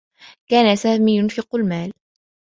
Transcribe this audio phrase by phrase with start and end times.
[0.49, 1.91] كان سامي ينفق المال.